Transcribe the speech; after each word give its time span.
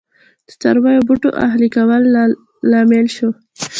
د 0.47 0.49
څارویو 0.61 0.99
او 0.99 1.05
بوټو 1.07 1.29
اهلي 1.45 1.69
کولو 1.75 2.07
لامل 2.71 3.07
شو 3.15 3.29